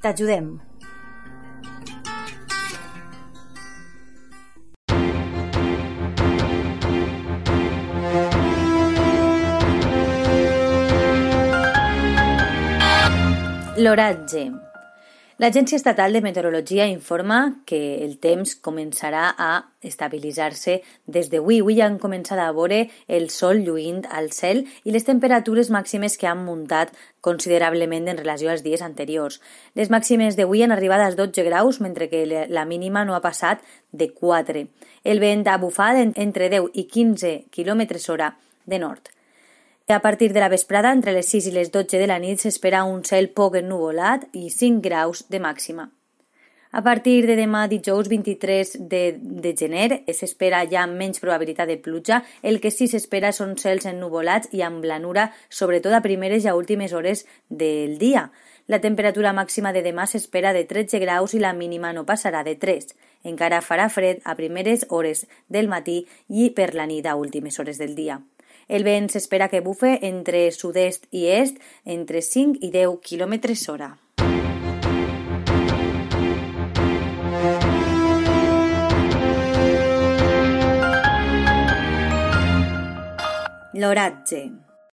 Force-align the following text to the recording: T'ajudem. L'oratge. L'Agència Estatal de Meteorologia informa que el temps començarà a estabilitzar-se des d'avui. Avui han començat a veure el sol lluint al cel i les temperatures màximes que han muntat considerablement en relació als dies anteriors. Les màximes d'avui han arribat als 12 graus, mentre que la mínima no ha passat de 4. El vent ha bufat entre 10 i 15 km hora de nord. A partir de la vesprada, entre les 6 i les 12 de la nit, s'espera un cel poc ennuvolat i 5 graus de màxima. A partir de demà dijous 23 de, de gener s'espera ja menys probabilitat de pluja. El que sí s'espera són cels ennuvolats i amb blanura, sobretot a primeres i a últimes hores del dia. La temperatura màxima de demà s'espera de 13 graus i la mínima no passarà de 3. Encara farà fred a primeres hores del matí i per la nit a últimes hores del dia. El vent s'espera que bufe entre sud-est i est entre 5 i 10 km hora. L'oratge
T'ajudem. 0.00 0.60
L'oratge. 13.76 14.67
L'Agència 15.38 15.76
Estatal 15.78 16.12
de 16.12 16.18
Meteorologia 16.18 16.88
informa 16.90 17.60
que 17.64 17.78
el 18.02 18.16
temps 18.18 18.56
començarà 18.58 19.28
a 19.38 19.50
estabilitzar-se 19.86 20.80
des 21.06 21.28
d'avui. 21.30 21.60
Avui 21.62 21.76
han 21.78 22.00
començat 22.02 22.40
a 22.42 22.48
veure 22.56 22.80
el 23.06 23.28
sol 23.30 23.60
lluint 23.62 24.00
al 24.10 24.32
cel 24.34 24.64
i 24.82 24.90
les 24.90 25.06
temperatures 25.06 25.70
màximes 25.70 26.18
que 26.18 26.26
han 26.26 26.42
muntat 26.42 26.90
considerablement 27.22 28.10
en 28.10 28.18
relació 28.18 28.50
als 28.50 28.64
dies 28.66 28.82
anteriors. 28.82 29.38
Les 29.78 29.92
màximes 29.94 30.34
d'avui 30.34 30.64
han 30.66 30.74
arribat 30.74 31.04
als 31.04 31.14
12 31.14 31.44
graus, 31.46 31.78
mentre 31.78 32.08
que 32.10 32.24
la 32.50 32.64
mínima 32.66 33.04
no 33.04 33.14
ha 33.14 33.22
passat 33.22 33.62
de 33.92 34.10
4. 34.10 34.64
El 35.04 35.22
vent 35.22 35.46
ha 35.46 35.60
bufat 35.62 36.18
entre 36.18 36.50
10 36.50 36.74
i 36.74 36.88
15 36.90 37.44
km 37.54 37.86
hora 38.10 38.32
de 38.66 38.82
nord. 38.82 39.14
A 39.90 40.00
partir 40.00 40.34
de 40.34 40.40
la 40.40 40.50
vesprada, 40.50 40.92
entre 40.92 41.14
les 41.16 41.30
6 41.32 41.46
i 41.48 41.50
les 41.54 41.70
12 41.72 41.96
de 41.96 42.06
la 42.10 42.18
nit, 42.20 42.36
s'espera 42.42 42.82
un 42.84 42.98
cel 43.08 43.30
poc 43.32 43.54
ennuvolat 43.56 44.26
i 44.36 44.50
5 44.52 44.82
graus 44.84 45.22
de 45.32 45.40
màxima. 45.40 45.86
A 46.76 46.82
partir 46.84 47.24
de 47.24 47.38
demà 47.38 47.62
dijous 47.72 48.10
23 48.12 48.74
de, 48.90 49.00
de 49.16 49.54
gener 49.56 50.02
s'espera 50.12 50.60
ja 50.68 50.84
menys 50.84 51.24
probabilitat 51.24 51.72
de 51.72 51.78
pluja. 51.80 52.20
El 52.42 52.60
que 52.60 52.68
sí 52.70 52.84
s'espera 52.92 53.32
són 53.32 53.56
cels 53.56 53.88
ennuvolats 53.88 54.52
i 54.52 54.60
amb 54.60 54.84
blanura, 54.84 55.30
sobretot 55.48 55.96
a 55.96 56.04
primeres 56.04 56.44
i 56.44 56.52
a 56.52 56.56
últimes 56.60 56.92
hores 56.92 57.24
del 57.48 57.96
dia. 57.96 58.28
La 58.68 58.84
temperatura 58.84 59.32
màxima 59.32 59.72
de 59.72 59.80
demà 59.80 60.04
s'espera 60.04 60.52
de 60.52 60.66
13 60.68 61.00
graus 61.00 61.32
i 61.32 61.40
la 61.40 61.56
mínima 61.56 61.96
no 61.96 62.04
passarà 62.04 62.44
de 62.44 62.58
3. 62.60 62.92
Encara 63.24 63.64
farà 63.64 63.88
fred 63.88 64.20
a 64.24 64.36
primeres 64.36 64.84
hores 64.90 65.24
del 65.48 65.72
matí 65.72 66.02
i 66.28 66.50
per 66.52 66.74
la 66.76 66.84
nit 66.84 67.08
a 67.08 67.16
últimes 67.16 67.56
hores 67.56 67.80
del 67.80 67.96
dia. 67.96 68.20
El 68.68 68.84
vent 68.84 69.08
s'espera 69.08 69.48
que 69.48 69.62
bufe 69.64 69.94
entre 70.04 70.50
sud-est 70.52 71.08
i 71.16 71.24
est 71.32 71.56
entre 71.88 72.20
5 72.20 72.60
i 72.60 72.68
10 72.70 73.00
km 73.00 73.56
hora. 73.72 73.94
L'oratge 83.72 84.67